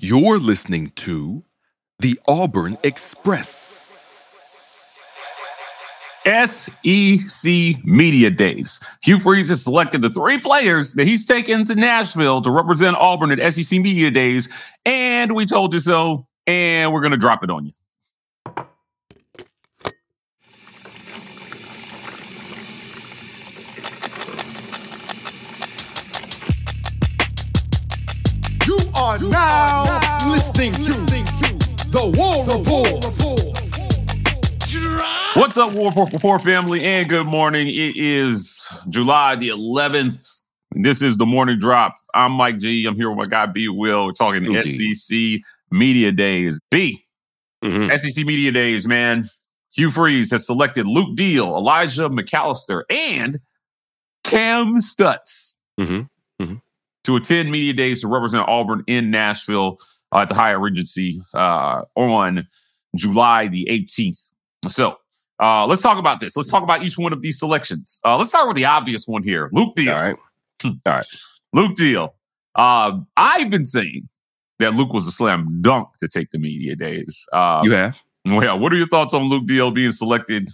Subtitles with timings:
[0.00, 1.42] You're listening to
[1.98, 3.48] the Auburn Express.
[6.24, 8.78] SEC Media Days.
[9.02, 13.32] Hugh Freeze has selected the three players that he's taken to Nashville to represent Auburn
[13.32, 14.48] at SEC Media Days.
[14.84, 17.72] And we told you so, and we're going to drop it on you.
[29.08, 29.84] Are now
[30.30, 30.92] listening to
[31.88, 33.00] the War Rapport.
[35.40, 37.68] What's up, War Rapport family, and good morning.
[37.68, 40.42] It is July the 11th.
[40.72, 41.96] This is the morning drop.
[42.14, 42.84] I'm Mike G.
[42.84, 43.68] I'm here with my guy B.
[43.70, 44.04] Will.
[44.04, 44.92] We're talking Okay.
[44.92, 46.60] SEC Media Days.
[46.70, 46.98] B.
[47.64, 47.90] Mhm.
[47.98, 49.26] SEC Media Days, man.
[49.74, 53.38] Hugh Freeze has selected Luke Deal, Elijah McAllister, and
[54.22, 56.10] Cam Stutts Mhm.
[57.08, 59.78] To attend Media Days to represent Auburn in Nashville
[60.12, 62.46] uh, at the Hyatt Regency uh, on
[62.94, 64.34] July the 18th.
[64.68, 64.98] So
[65.42, 66.36] uh, let's talk about this.
[66.36, 68.02] Let's talk about each one of these selections.
[68.04, 69.94] Uh, let's start with the obvious one here Luke Deal.
[69.94, 70.16] All right.
[70.64, 71.06] All right.
[71.54, 72.14] Luke Deal.
[72.54, 74.06] Uh, I've been saying
[74.58, 77.26] that Luke was a slam dunk to take the Media Days.
[77.32, 78.02] Uh, You have.
[78.26, 80.50] well, what are your thoughts on Luke Deal being selected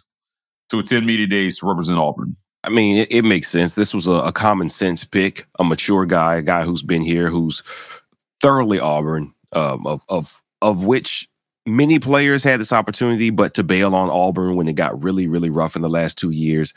[0.69, 2.36] to attend media days to represent Auburn?
[2.65, 3.75] I mean, it, it makes sense.
[3.77, 7.31] This was a, a common sense pick, a mature guy, a guy who's been here,
[7.31, 7.62] who's
[8.41, 11.29] thoroughly Auburn, um, of of of which
[11.67, 15.51] many players had this opportunity, but to bail on Auburn when it got really, really
[15.51, 16.75] rough in the last two years,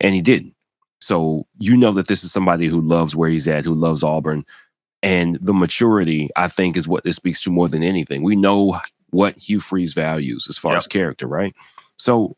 [0.00, 0.54] and he didn't.
[1.00, 4.44] So you know that this is somebody who loves where he's at, who loves Auburn,
[5.02, 8.22] and the maturity I think is what this speaks to more than anything.
[8.22, 8.78] We know
[9.10, 10.78] what Hugh Freeze values as far Yep.
[10.78, 11.54] as character, right?
[11.98, 12.36] So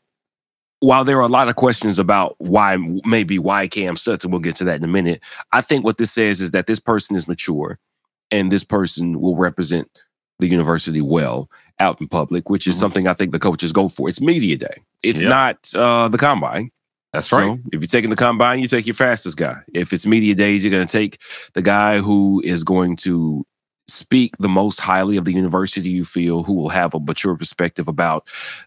[0.83, 4.57] while there are a lot of questions about why maybe why Cam Stutts, we'll get
[4.57, 5.23] to that in a minute,
[5.53, 7.79] I think what this says is that this person is mature
[8.33, 9.89] and this person will represent
[10.41, 11.49] the university well
[11.79, 12.81] out in public, which is Mhm.
[12.81, 14.09] something I think the coaches go for.
[14.09, 14.83] It's media day.
[15.05, 15.29] It's Yep.
[15.31, 16.71] not uh, the combine.
[17.13, 19.61] That's So if you're taking the combine, you take your fastest guy.
[19.73, 21.19] If it's media days, you're going to take
[21.55, 23.45] the guy who is going to
[23.93, 27.89] speak the most highly of the university you feel, who will have a mature perspective
[27.89, 28.27] about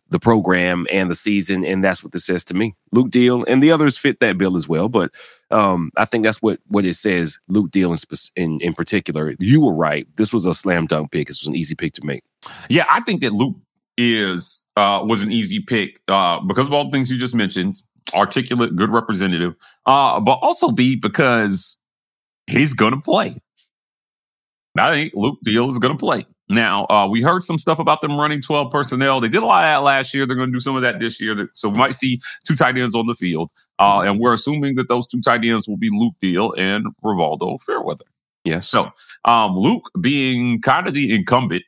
[0.09, 1.66] the program and the season.
[1.66, 2.75] And that's what this says to me.
[2.91, 4.88] Luke Deal and the others fit that bill as well.
[4.88, 5.12] But
[5.52, 7.40] um, I think that's what what it says.
[7.47, 7.97] Luke Deal in,
[8.35, 9.34] in in particular.
[9.40, 10.08] You were right.
[10.16, 11.28] This was a slam dunk pick.
[11.28, 12.24] This was an easy pick to make.
[12.69, 13.56] Yeah, I think that Luke
[13.97, 17.75] is uh was an easy pick uh because of all the things you just mentioned,
[18.14, 21.78] articulate, good representative, uh, but also B because
[22.47, 23.35] he's gonna play.
[24.78, 26.25] I think Luke Deal is gonna play.
[26.47, 29.19] Now, uh, we heard some stuff about them running 12 personnel.
[29.19, 30.28] They did a lot of that last year.
[30.28, 31.50] They're going to do some of that this year.
[31.53, 33.50] So we might see two tight ends on the field.
[33.80, 37.62] Uh, and we're assuming that those two tight ends will be Luke Deal and Rivaldo
[37.64, 38.06] Fairweather.
[38.44, 38.68] Yes.
[38.68, 38.91] So
[39.25, 41.64] um, Luke being kind of the incumbent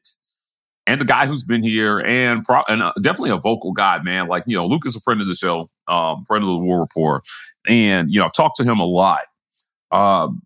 [0.86, 4.28] and the guy who's been here and pro- and uh, definitely a vocal guy, man.
[4.28, 6.82] Like, you know, Luke is a friend of the show, um, friend of the War
[6.82, 7.24] Rapport.
[7.68, 9.22] And, you know, I've talked to him a lot.
[9.92, 10.44] Um,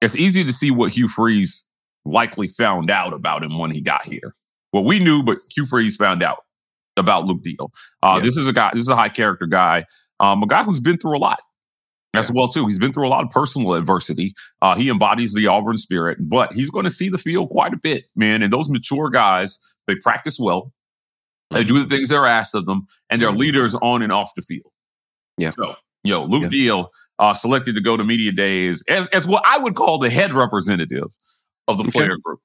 [0.00, 1.66] it's easy to see what Hugh Freeze
[2.04, 4.34] likely found out about him when he got here.
[4.72, 6.44] Well, we knew, but Hugh Freeze found out
[6.96, 7.70] about Luke Deal.
[8.02, 8.22] Uh, Yeah.
[8.24, 9.84] This is a guy, this is a high character guy,
[10.20, 11.40] um, a guy who's been through a lot
[12.14, 12.66] as well, too.
[12.66, 14.34] He's been through a lot of personal adversity.
[14.60, 17.76] Uh, he embodies the Auburn spirit, but he's going to see the field quite a
[17.78, 18.42] bit, man.
[18.42, 20.72] And those mature guys, they practice well.
[21.52, 24.42] They do the things they're asked of them, and they're leaders on and off the
[24.42, 24.70] field.
[25.36, 25.50] Yeah.
[25.50, 25.74] So,
[26.04, 26.48] you know, Luke Yeah.
[26.48, 30.10] Deal uh, selected to go to media days as, as what I would call the
[30.10, 31.08] head representative
[31.70, 31.92] of the Okay.
[31.92, 32.40] player group.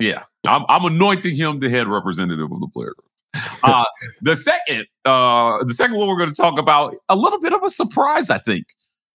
[0.00, 3.50] Yeah, I'm, I'm anointing him the head representative of the player group.
[3.64, 3.84] Uh,
[4.22, 7.62] the second, uh, the second one we're going to talk about a little bit of
[7.64, 8.66] a surprise, I think,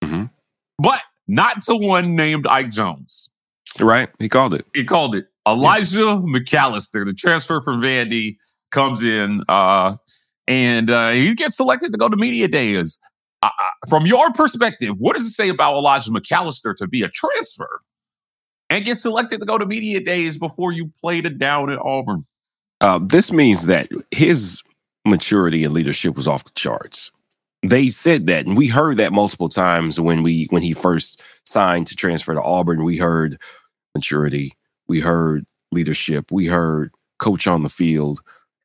[0.03, 0.29] Mhm.
[0.77, 3.29] but not to one named Ike Jones.
[3.79, 4.09] Right.
[4.19, 4.65] He called it.
[4.75, 8.35] He called it Elijah McAllister, the transfer from Vandy,
[8.71, 9.95] comes in uh,
[10.47, 12.99] and uh, he gets selected to go to media days.
[13.41, 17.09] Uh, uh, from your perspective, what does it say about Elijah McAllister to be a
[17.09, 17.81] transfer
[18.69, 22.25] and get selected to go to media days before you played it down at Auburn?
[22.81, 24.61] Uh, this means that his
[25.05, 27.11] maturity and leadership was off the charts.
[27.61, 31.87] They said that, and we heard that multiple times when we when he first signed
[31.87, 32.83] to transfer to Auburn.
[32.83, 33.39] We heard
[33.95, 34.53] maturity,
[34.87, 38.21] we heard leadership, we heard coach on the field,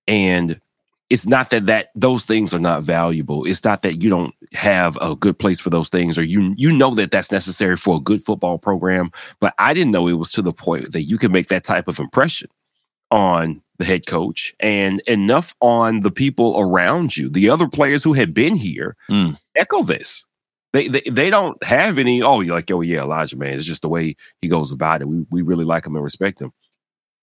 [0.08, 0.60] and
[1.10, 3.44] it's not that that those things are not valuable.
[3.46, 6.70] It's not that you don't have a good place for those things, or you you
[6.76, 9.10] know that that's necessary for a good football program.
[9.40, 11.88] But I didn't know it was to the point that you can make that type
[11.88, 12.50] of impression
[13.10, 17.30] on the head coach and enough on the people around you.
[17.30, 19.38] The other players who had been here Mm.
[19.54, 20.26] echo this.
[20.74, 22.22] They, they they don't have any.
[22.22, 23.54] Oh, you're like, oh yeah, Elijah, man.
[23.54, 25.08] It's just the way he goes about it.
[25.08, 26.52] We we really like him and respect him.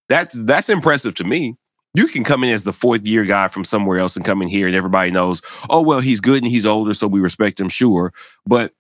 [0.10, 1.56] That's that's impressive to me.
[1.96, 4.48] You can come in as the fourth year guy from somewhere else and come in
[4.48, 7.70] here and everybody knows, oh, well, he's good and he's older, so we respect him,
[7.70, 8.14] sure.
[8.46, 8.74] But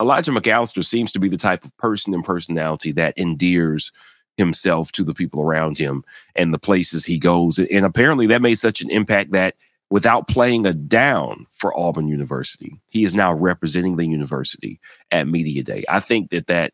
[0.00, 3.92] Elijah McAllister seems to be the type of person and personality that endears
[4.36, 7.58] himself to the people around him and the places he goes.
[7.58, 9.54] And apparently that made such an impact that
[9.90, 15.62] without playing a down for Auburn University, he is now representing the university at Media
[15.62, 15.84] Day.
[15.88, 16.72] I think that that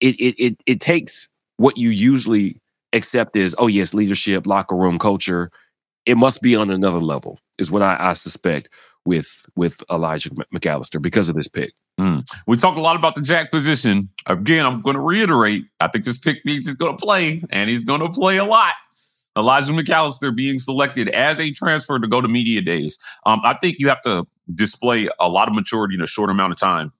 [0.00, 2.60] it it it, it takes what you usually
[2.92, 5.50] accept as oh yes leadership locker room culture
[6.06, 8.68] it must be on another level is what i, I suspect
[9.04, 11.72] with with elijah mcallister because of this pick
[12.46, 14.08] We talked a lot about the jack position.
[14.26, 15.64] Again, I'm going to reiterate.
[15.80, 18.44] I think this pick means he's going to play, and he's going to play a
[18.44, 18.74] lot.
[19.36, 22.98] Elijah McAllister being selected as a transfer to go to media days.
[23.26, 26.52] Um, I think you have to display a lot of maturity in a short amount
[26.52, 26.92] of time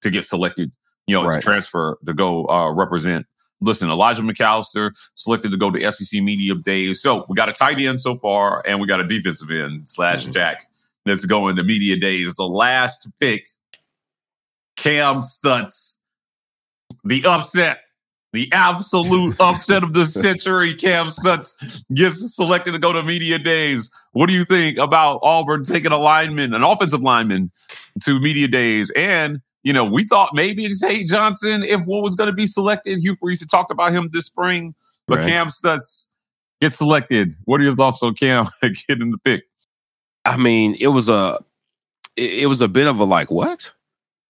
[0.00, 0.72] to get selected.
[1.06, 3.26] You know, as a transfer to go uh, represent.
[3.60, 7.02] Listen, Elijah McAllister selected to go to SEC media days.
[7.02, 10.26] So we got a tight end so far, and we got a defensive end slash
[10.26, 10.32] Mhm.
[10.32, 10.62] jack
[11.04, 12.36] that's going to media days.
[12.36, 13.46] The last pick
[14.76, 16.00] Cam Stutts,
[17.04, 17.80] the upset,
[18.32, 20.72] the absolute upset of the century.
[20.74, 23.90] Cam Stutts gets selected to go to media days.
[24.12, 27.50] What do you think about Auburn taking a lineman, an offensive lineman,
[28.04, 28.90] to media days?
[28.96, 32.46] And you know, we thought maybe it's Tate Johnson if one was going to be
[32.46, 33.00] selected.
[33.02, 34.74] Hugh Freeze had talked about him this spring,
[35.06, 35.26] but Right.
[35.26, 36.08] Cam Stutts
[36.60, 37.34] gets selected.
[37.44, 38.46] What are your thoughts on Cam
[38.88, 39.44] getting the pick?
[40.24, 41.38] i mean it was a
[42.16, 43.72] it, it was a bit of a like what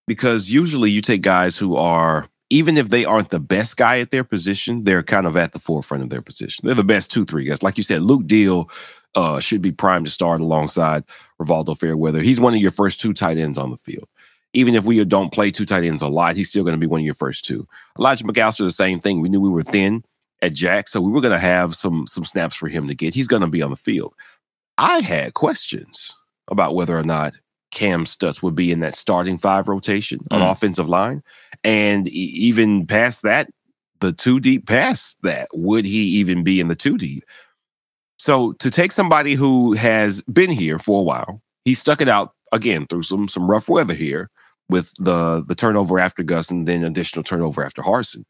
[0.07, 4.11] because usually you take guys who are even if they aren't the best guy at
[4.11, 7.25] their position they're kind of at the forefront of their position they're the best two
[7.25, 8.69] three guys like you said luke deal
[9.13, 11.03] uh, should be primed to start alongside
[11.41, 14.07] rivaldo fairweather he's one of your first two tight ends on the field
[14.53, 16.87] even if we don't play two tight ends a lot, he's still going to be
[16.87, 17.67] one of your first two.
[17.99, 19.21] Elijah McAllister, the same thing.
[19.21, 20.03] We knew we were thin
[20.41, 23.13] at Jack, so we were going to have some some snaps for him to get.
[23.15, 24.13] He's going to be on the field.
[24.77, 26.17] I had questions
[26.49, 27.39] about whether or not
[27.71, 30.51] Cam Stutts would be in that starting five rotation on Mm.
[30.51, 31.23] offensive line,
[31.63, 33.49] and e- even past that,
[34.01, 37.23] the two deep past that, would he even be in the two deep?
[38.19, 42.33] So to take somebody who has been here for a while, he stuck it out
[42.51, 44.29] again through some some rough weather here
[44.71, 48.23] with the the turnover after Gus and then additional turnover after Harsin.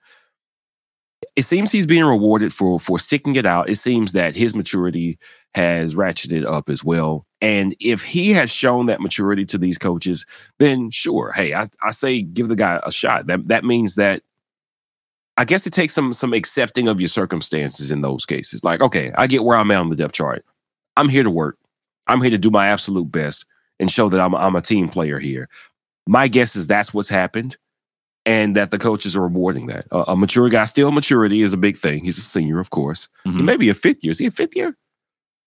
[1.36, 3.70] It seems he's being rewarded for for sticking it out.
[3.70, 5.18] It seems that his maturity
[5.56, 7.26] has ratcheted up as well.
[7.42, 10.26] And if he has shown that maturity to these coaches,
[10.60, 13.28] then sure, hey, I, I say give the guy a shot.
[13.28, 14.24] That that means that
[15.38, 18.64] I guess it takes some some accepting of your circumstances in those cases.
[18.64, 20.44] Like, okay, I get where I'm at on the depth chart.
[20.98, 21.58] I'm here to work.
[22.08, 23.46] I'm here to do my absolute best
[23.80, 25.50] and show that I'm I'm a team player here.
[26.08, 27.58] My guess is that's what's happened,
[28.26, 29.86] and that the coaches are rewarding that.
[29.92, 32.04] A, a mature guy, still maturity is a big thing.
[32.04, 33.08] He's a senior, of course.
[33.24, 33.46] He Mhm.
[33.46, 34.12] may be a fifth year.
[34.12, 34.78] Is he a fifth year?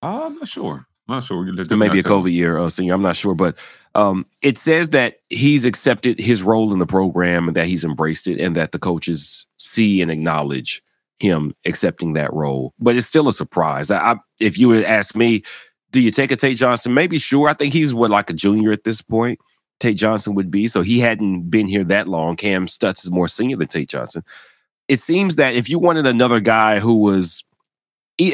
[0.02, 0.86] Uh, I'm not sure.
[1.08, 1.46] I'm not sure.
[1.46, 2.94] It may be a COVID year uh, senior.
[2.94, 3.58] I'm not sure, but
[3.94, 8.26] um, it says that he's accepted his role in the program and that he's embraced
[8.26, 10.82] it, and that the coaches see and acknowledge
[11.20, 12.74] him accepting that role.
[12.78, 13.90] But it's still a surprise.
[13.90, 15.42] I, I, if you would ask me,
[15.90, 16.92] do you take a Tate Johnson?
[16.94, 17.48] Maybe sure.
[17.48, 19.38] I think he's what like a junior at this point.
[19.84, 20.66] Tate Johnson would be.
[20.66, 22.36] So he hadn't been here that long.
[22.36, 24.24] Cam Stutts is more senior than Tate Johnson.
[24.88, 27.44] It seems that if you wanted another guy who was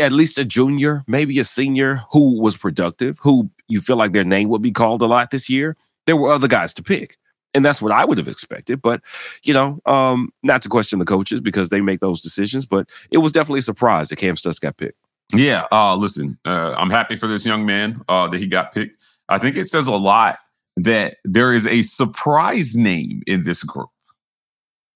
[0.00, 4.22] at least a junior, maybe a senior who was productive, who you feel like their
[4.22, 5.76] name would be called a lot this year,
[6.06, 7.16] there were other guys to pick.
[7.52, 8.80] And that's what I would have expected.
[8.80, 9.00] But,
[9.42, 13.18] you know, um, not to question the coaches because they make those decisions, but it
[13.18, 14.98] was definitely a surprise that Cam Stutts got picked.
[15.34, 15.66] Yeah.
[15.72, 19.02] Uh, listen, uh, I'm happy for this young man uh, that he got picked.
[19.28, 20.38] I think it says a lot
[20.76, 23.88] that there is a surprise name in this group.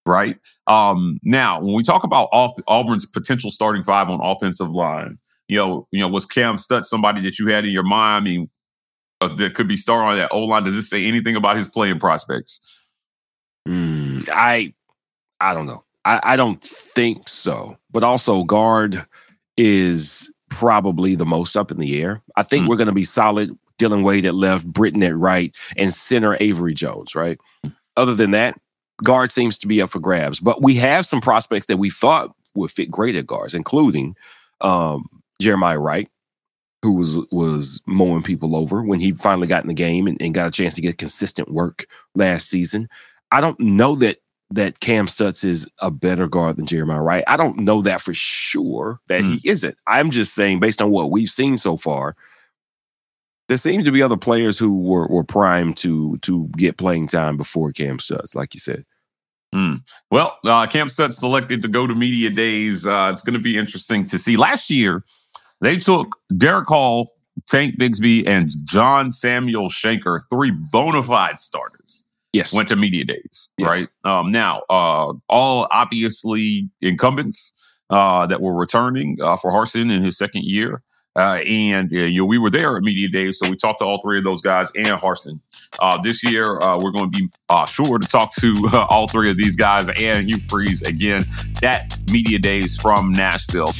[0.07, 0.37] Right.
[0.67, 5.57] Um, now, when we talk about off, Auburn's potential starting five on offensive line, you
[5.57, 8.23] know, you know, was Cam Stutts somebody that you had in your mind?
[8.23, 8.51] I mean,
[9.23, 10.65] uh, that could be starting on that O line.
[10.65, 12.61] Does this say anything about his playing prospects?
[13.67, 14.75] Mm, I
[15.41, 15.85] I don't know.
[16.05, 17.79] I, I don't think so.
[17.91, 19.07] But also guard
[19.57, 22.23] is probably the most up in the air.
[22.37, 22.69] I think Mm.
[22.69, 27.15] we're gonna be solid Dillon Wade at left, Britton at right, and center Avery Jones,
[27.15, 27.39] right?
[27.97, 28.57] Other than that,
[29.03, 30.41] guard seems to be up for grabs.
[30.41, 34.17] But we have some prospects that we thought would fit great at guards, including
[34.61, 35.07] um,
[35.41, 36.09] Jeremiah Wright,
[36.83, 40.35] who was was mowing people over when he finally got in the game and, and
[40.35, 42.89] got a chance to get consistent work last season.
[43.33, 44.19] I don't know that
[44.51, 47.25] that Cam Stutts is a better guard than Jeremiah Wright.
[47.27, 49.41] I don't know that for sure that Mm.
[49.41, 49.77] he isn't.
[49.87, 52.15] I'm just saying, based on what we've seen so far,
[53.49, 57.37] there seems to be other players who were, were primed to to get playing time
[57.37, 58.85] before Cam Stutts, like you said.
[60.11, 62.87] Well, uh, Cam Stutts selected to go to media days.
[62.87, 64.37] Uh, it's going to be interesting to see.
[64.37, 65.05] Last year,
[65.61, 67.13] they took Derek Hall,
[67.49, 72.53] Tank Bigsby, and John Samuel Shenker, three bona fide starters, Yes.
[72.53, 73.69] went to media days, Yes.
[74.05, 74.19] right?
[74.19, 77.53] Um, now, uh, all obviously incumbents
[77.91, 80.83] uh, that were returning uh, for Harsin in his second year.
[81.17, 83.85] Uh, and uh, you know, we were there at media days, so we talked to
[83.85, 85.41] all three of those guys and Harsin.
[85.81, 89.09] Uh, this year, uh, we're going to be uh, sure to talk to uh, all
[89.09, 91.25] three of these guys and Hugh Freeze again
[91.63, 93.73] at media days from Nashville.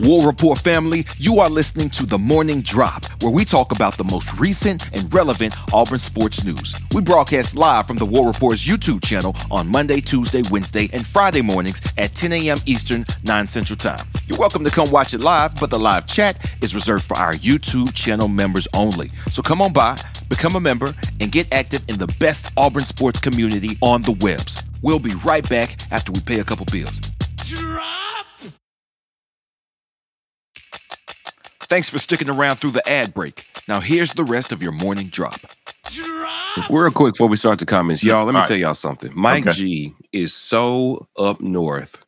[0.00, 4.04] War Rapport family, you are listening to The Morning Drop, where we talk about the
[4.04, 6.74] most recent and relevant Auburn sports news.
[6.94, 11.42] We broadcast live from the War Rapport's YouTube channel on Monday, Tuesday, Wednesday, and Friday
[11.42, 12.58] mornings at 10 a.m.
[12.66, 14.11] Eastern, 9 Central Time.
[14.32, 17.34] You're welcome to come watch it live, but the live chat is reserved for our
[17.34, 19.10] YouTube channel members only.
[19.28, 19.98] So come on by,
[20.30, 20.88] become a member,
[21.20, 24.64] and get active in the best Auburn sports community on the webs.
[24.82, 27.00] We'll be right back after we pay a couple bills.
[27.46, 28.26] Drop!
[31.62, 33.44] Thanks for sticking around through the ad break.
[33.68, 35.40] Now here's the rest of your morning drop.
[36.70, 38.48] Real quick before we start the comments, y'all, let me All right.
[38.48, 39.12] tell y'all something.
[39.14, 39.52] Mike Okay.
[39.52, 42.04] G is so up north.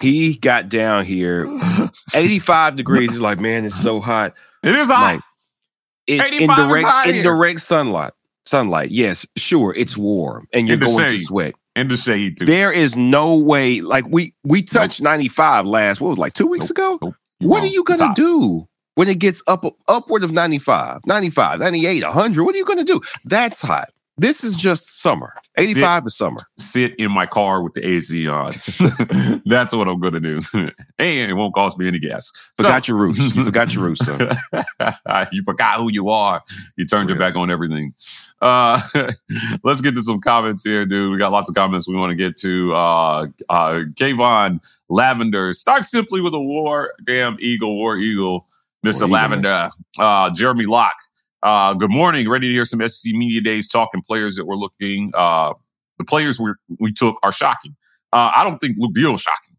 [0.00, 1.46] He got down here
[2.14, 3.10] 85 degrees.
[3.10, 4.34] He's like, man, it's so hot.
[4.62, 5.14] It is hot.
[5.16, 5.22] Like,
[6.06, 8.12] it, in 85 is direct, hot in direct sunlight.
[8.44, 11.54] Sunlight, yes, sure, it's warm, and you're In going to sweat.
[11.74, 12.44] in the shade, too.
[12.44, 13.80] There is no way.
[13.80, 16.00] Like we we touched 95 last.
[16.00, 16.98] What was it, like two weeks ago?
[17.02, 17.14] Nope.
[17.40, 22.44] What are you gonna do when it gets up upward of 95, 95, 98, 100?
[22.44, 23.00] What are you gonna do?
[23.24, 23.90] That's hot.
[24.18, 25.34] This is just summer.
[25.58, 26.46] 85 is summer.
[26.56, 28.50] Sit in my car with the AC on.
[29.44, 30.40] That's what I'm going to do.
[30.98, 32.32] and it won't cost me any gas.
[32.56, 33.18] Forgot So- your roots.
[33.36, 34.30] You forgot your roots, son.
[35.32, 36.42] you forgot who you are.
[36.76, 37.92] You turned your back on everything.
[38.40, 38.80] Uh,
[39.62, 41.12] let's get to some comments here, dude.
[41.12, 42.74] We got lots of comments we want to get to.
[42.74, 45.52] Uh, uh, Kayvon Lavender.
[45.52, 46.94] Start simply with a war.
[47.04, 48.46] Damn Eagle, War Eagle,
[48.84, 48.92] Mr.
[48.92, 49.70] War Eagle, Lavender.
[49.98, 50.96] Uh, Jeremy Locke.
[51.42, 52.28] Uh, good morning.
[52.28, 55.12] Ready to hear some SEC Media Days talking players that we're looking.
[55.14, 55.52] Uh,
[55.98, 57.76] the players we we took are shocking.
[58.12, 59.56] Uh, I don't think Luke Deal is shocking.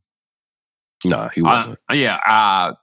[1.05, 1.79] Nah, he Uh, wasn't.
[1.93, 2.73] yeah, uh,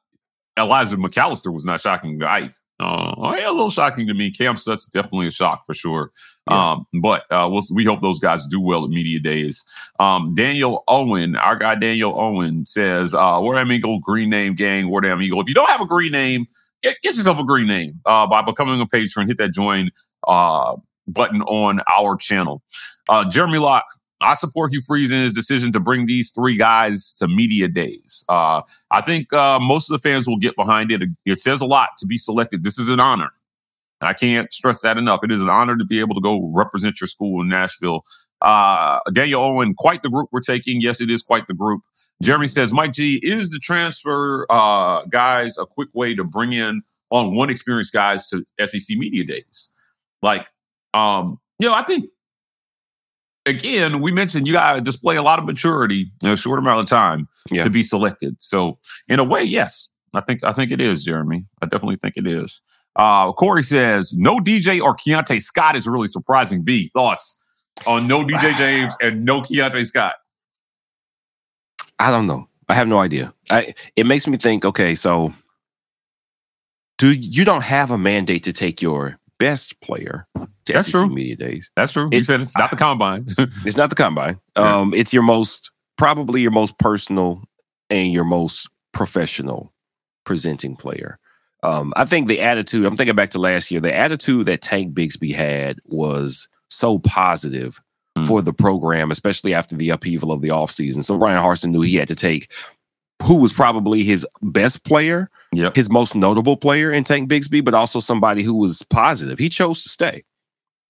[0.58, 2.52] Elijah McAllister was not shocking to Ike.
[2.80, 4.30] Uh, yeah, a little shocking to me.
[4.32, 6.10] Cam Stutts definitely a shock for sure.
[6.50, 6.72] Yeah.
[6.72, 9.64] Um, but uh, we'll, we hope those guys do well at media days.
[10.00, 14.88] Um, Daniel Owen, our guy Daniel Owen says, uh, "Where Damn Eagle, green name gang,
[14.90, 15.40] Where Damn Eagle.
[15.40, 16.46] If you don't have a green name,
[16.84, 19.26] get, get yourself a green name uh, by becoming a patron.
[19.26, 19.90] Hit that join
[20.28, 20.76] uh,
[21.08, 22.62] button on our channel."
[23.08, 23.86] Uh, Jeremy Locke,
[24.20, 28.24] I support Hugh Freeze in his decision to bring these three guys to media days.
[28.28, 31.02] Uh, I think uh, most of the fans will get behind it.
[31.24, 32.64] It says a lot to be selected.
[32.64, 33.30] This is an honor.
[34.04, 35.20] And I can't stress that enough.
[35.22, 38.02] It is an honor to be able to go represent your school in Nashville.
[38.42, 40.82] Uh, Daniel Owen, quite the group we're taking.
[40.82, 41.80] Yes, it is quite the group.
[42.22, 46.82] Jeremy says, Mike G, is the transfer uh, guys a quick way to bring in
[47.08, 49.72] on one experienced guys to SEC media days?
[50.20, 50.48] Like,
[50.92, 52.10] um, you know, I think
[53.46, 56.80] again, we mentioned you got to display a lot of maturity in a short amount
[56.80, 57.62] of time Yeah.
[57.62, 58.36] to be selected.
[58.38, 61.46] So, in a way, yes, I think I think it is, Jeremy.
[61.62, 62.60] I definitely think it is.
[62.96, 66.62] Uh, Corey says no DJ or Keionte Scott is really surprising.
[66.62, 67.40] B thoughts
[67.86, 70.14] on no DJ James and no Keionte Scott.
[71.98, 72.48] I don't know.
[72.68, 73.32] I have no idea.
[73.50, 75.32] I it makes me think, okay, so
[76.98, 81.08] do you don't have a mandate to take your best player to That's SEC true.
[81.08, 81.70] media days.
[81.76, 82.06] That's true.
[82.06, 83.26] It's- said it's not the combine.
[83.66, 84.38] It's not the combine.
[84.56, 84.76] Yeah.
[84.78, 87.42] Um, it's your most probably your most personal
[87.90, 89.72] and your most professional
[90.24, 91.18] presenting player.
[91.64, 94.94] Um, I think the attitude, I'm thinking back to last year, the attitude that Tank
[94.94, 97.80] Bigsby had was so positive
[98.16, 98.22] Hmm.
[98.22, 101.02] for the program, especially after the upheaval of the offseason.
[101.02, 102.52] So Ryan Harsin knew he had to take
[103.24, 105.74] who was probably his best player, yep.
[105.74, 109.38] his most notable player in Tank Bigsby, but also somebody who was positive.
[109.38, 110.24] He chose to stay.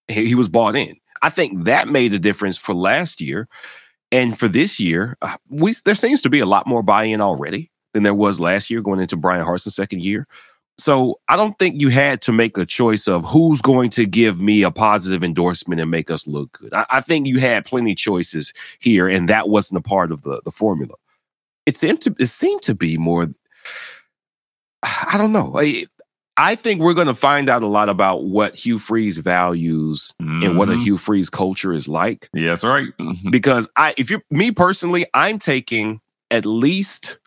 [0.08, 0.96] He, he was bought in.
[1.22, 3.48] I think that made a difference for last year.
[4.12, 7.70] And for this year, uh, we there seems to be a lot more buy-in already
[7.94, 10.26] than there was last year going into Bryan Harsin's second year.
[10.78, 14.42] So I don't think you had to make a choice of who's going to give
[14.42, 16.74] me a positive endorsement and make us look good.
[16.74, 20.22] I, I think you had plenty of choices here, and that wasn't a part of
[20.22, 20.94] the, the formula.
[21.66, 23.28] it seemed to it seemed to be more.
[24.82, 25.58] I don't know.
[25.58, 25.86] I,
[26.36, 30.42] I think we're going to find out a lot about what Hugh Freeze values mm-hmm.
[30.42, 30.82] and what a mm-hmm.
[30.82, 32.28] Hugh Freeze culture is like.
[32.34, 32.88] Yeah, that's right.
[32.98, 33.30] Mm-hmm.
[33.30, 36.00] because I, if you, me personally, I'm taking
[36.30, 37.18] at least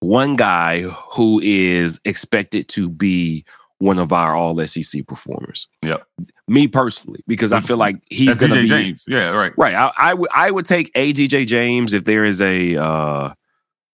[0.00, 3.44] one guy who is expected to be
[3.78, 5.66] one of our all SEC performers.
[5.82, 6.06] Yep.
[6.48, 9.06] Me personally, because I feel like he's going to be James.
[9.08, 9.52] Yeah, right.
[9.56, 9.74] Right.
[9.74, 13.32] I, I would I would take a DJ James if there is a uh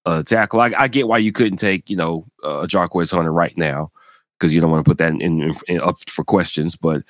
[0.05, 0.61] a tackle.
[0.61, 3.91] I, I get why you couldn't take, you know, uh Jarquez Hunter right now
[4.39, 6.77] because you don't want to put that in, in, in, up for questions.
[6.77, 7.03] But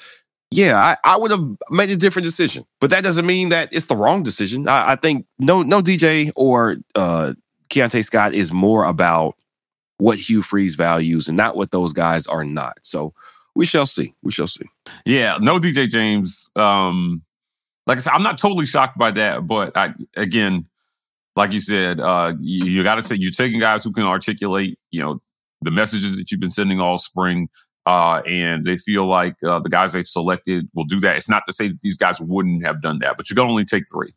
[0.51, 2.65] yeah, I, I would have made a different decision.
[2.81, 4.69] But that doesn't mean that it's the wrong decision.
[4.69, 7.35] I, I think no no DJ or uh
[7.69, 9.37] Keionte Scott is more about
[9.99, 12.79] what Hugh Freeze values and not what those guys are not.
[12.83, 13.15] So
[13.55, 14.15] we shall see.
[14.23, 14.67] We shall see.
[15.05, 16.51] Yeah, no DJ James.
[16.57, 17.23] Um,
[17.87, 20.67] like I said, I'm not totally shocked by that, but I again,
[21.37, 24.79] like you said, uh, you, you got to take you're taking guys who can articulate,
[24.91, 25.21] you know,
[25.63, 27.49] the messages that you've been sending all spring.
[27.87, 31.17] Uh, and they feel like uh, the guys they've selected will do that.
[31.17, 33.65] It's not to say that these guys wouldn't have done that, but you can only
[33.65, 34.13] take three.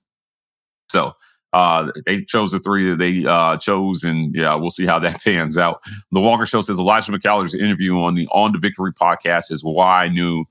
[0.90, 1.14] So
[1.54, 5.22] uh, they chose the three that they uh, chose, and yeah, we'll see how that
[5.24, 5.84] pans out.
[6.12, 10.06] The Walker Show says Elijah McAllister's interview on the On the Victory podcast is why
[10.06, 10.46] I knew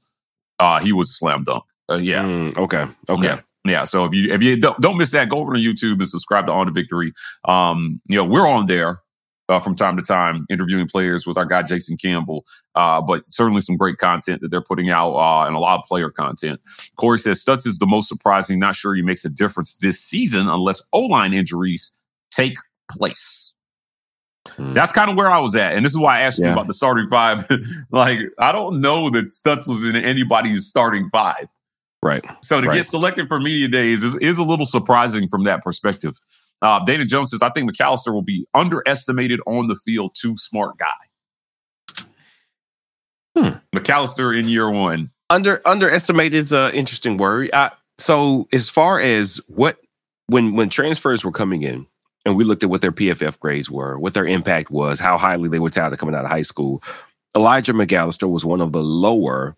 [0.59, 1.64] uh, he was a slam dunk.
[1.90, 2.25] Uh, yeah.
[2.25, 2.85] Mm, okay.
[3.09, 3.25] Okay.
[3.25, 3.40] Yeah.
[3.64, 3.85] Yeah.
[3.85, 6.47] So if you if you don't, don't miss that, go over to YouTube and subscribe
[6.47, 7.12] to On the Victory.
[7.45, 9.00] Um, you know, we're on there
[9.49, 12.45] uh, from time to time, interviewing players with our guy Jason Campbell.
[12.75, 15.85] Uh, but certainly some great content that they're putting out uh, and a lot of
[15.87, 16.61] player content.
[16.97, 18.59] Corey says Stutts is the most surprising.
[18.59, 21.93] Not sure he makes a difference this season unless O line injuries
[22.31, 22.57] take
[22.90, 23.55] place.
[24.49, 24.73] Hmm.
[24.73, 25.75] That's kind of where I was at.
[25.75, 26.47] And this is why I asked yeah.
[26.47, 27.47] you about the starting five.
[27.90, 31.49] like, I don't know that Stutts was in anybody's starting five.
[32.02, 32.25] Right.
[32.43, 32.76] So to right.
[32.76, 36.19] get selected for media days is, is a little surprising from that perspective.
[36.61, 40.12] Uh, Dana Jones says, I think McAllister will be underestimated on the field.
[40.15, 42.05] Too smart guy.
[43.37, 43.59] Hmm.
[43.75, 45.11] McAllister in year one.
[45.31, 47.51] Under underestimated is an interesting word.
[47.53, 49.79] Uh, so as far as what
[50.29, 51.87] when when transfers were coming in,
[52.25, 55.49] and we looked at what their PFF grades were, what their impact was, how highly
[55.49, 56.83] they were touted coming out of high school.
[57.37, 59.57] Elijah McAllister was one of the lower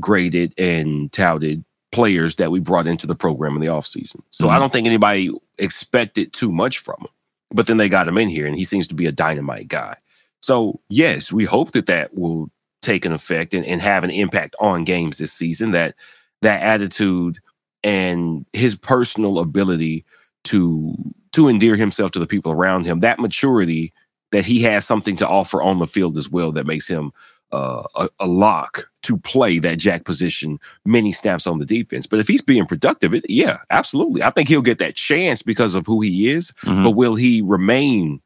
[0.00, 4.20] graded and touted players that we brought into the program in the offseason.
[4.30, 4.56] So mm-hmm.
[4.56, 7.08] I don't think anybody expected too much from him.
[7.54, 9.96] But then they got him in here and he seems to be a dynamite guy.
[10.40, 12.50] So, yes, we hope that that will
[12.80, 15.94] take an effect and, and have an impact on games this season that
[16.40, 17.38] that attitude
[17.84, 20.04] and his personal ability
[20.44, 20.94] to
[21.32, 23.92] to endear himself to the people around him, that maturity
[24.32, 27.12] that he has something to offer on the field as well that makes him
[27.52, 32.06] uh, a, a, lock to play that jack position many snaps on the defense.
[32.06, 34.22] But if he's being productive, it, yeah, absolutely.
[34.22, 36.52] I think he'll get that chance because of who he is.
[36.64, 36.84] Mm-hmm.
[36.84, 38.20] But will he remain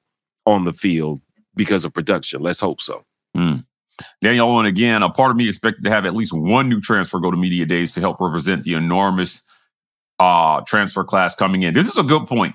[0.44, 1.20] on the field
[1.54, 2.42] because of production?
[2.42, 3.04] Let's hope so.
[3.36, 3.64] Mm.
[4.20, 7.18] Daniel Owen, again, a part of me expected to have at least one new transfer
[7.18, 9.44] go to media days to help represent the enormous
[10.18, 11.74] uh, transfer class coming in.
[11.74, 12.54] This is a good point.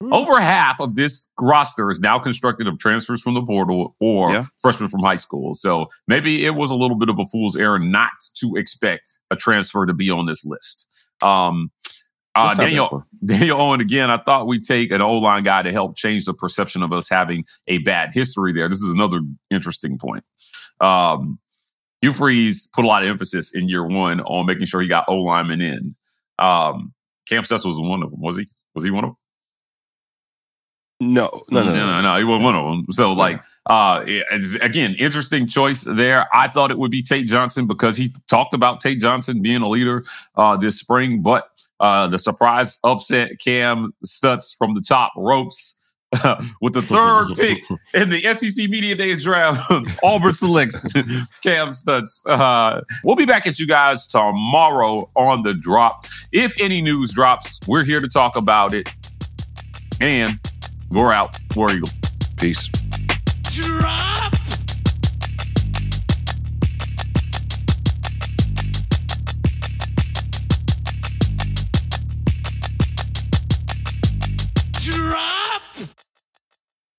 [0.00, 0.12] Hmm.
[0.12, 4.44] Over half of this roster is now constructed of transfers from the portal or yeah.
[4.60, 5.54] freshmen from high school.
[5.54, 9.36] So maybe it was a little bit of a fool's errand not to expect a
[9.36, 10.86] transfer to be on this list.
[11.20, 11.72] Um,
[12.36, 15.96] uh, Daniel, Daniel Owen, again, I thought we'd take an O line guy to help
[15.96, 18.68] change the perception of us having a bad history there.
[18.68, 20.22] This is another interesting point.
[20.80, 21.40] Um,
[22.00, 25.06] Hugh Freeze put a lot of emphasis in year one on making sure he got
[25.08, 25.96] O linemen in.
[26.38, 26.94] Um,
[27.28, 28.46] Cam Stutts was one of them, was he?
[28.76, 29.16] Was he one of them?
[31.00, 32.18] No, no, no, no, no, no.
[32.18, 32.86] He was one of them.
[32.90, 34.04] So, like, uh,
[34.60, 36.26] again, interesting choice there.
[36.34, 39.68] I thought it would be Tate Johnson because he talked about Tate Johnson being a
[39.68, 40.04] leader
[40.36, 45.76] uh, this spring, but uh, the surprise upset Cam Stutts from the top ropes.
[46.62, 49.60] with the third pick in the SEC Media Days draft,
[50.02, 50.90] Auburn selects
[51.42, 52.22] Cam Stutts.
[52.24, 56.06] Uh, we'll be back at you guys tomorrow on the drop.
[56.32, 58.88] If any news drops, we're here to talk about it.
[60.00, 60.40] And
[60.90, 61.36] we're out.
[61.56, 61.88] War Eagle.
[62.36, 62.70] Peace.